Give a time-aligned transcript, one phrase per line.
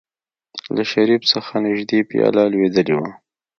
[0.75, 3.09] له شريف څخه نژدې پياله لوېدلې وه.